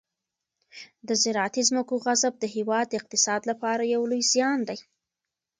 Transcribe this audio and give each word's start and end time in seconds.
د 1.07 1.09
زراعتي 1.23 1.61
ځمکو 1.69 1.93
غصب 2.05 2.33
د 2.39 2.45
هېواد 2.55 2.85
د 2.89 2.93
اقتصاد 3.01 3.41
لپاره 3.51 3.83
یو 3.93 4.01
لوی 4.11 4.21
زیان 4.33 4.59
دی. 4.69 4.77